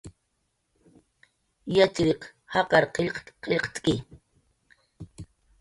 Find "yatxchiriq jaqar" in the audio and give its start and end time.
1.75-2.85